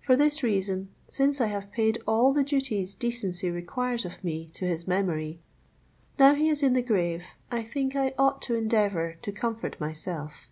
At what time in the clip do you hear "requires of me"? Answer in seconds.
3.50-4.46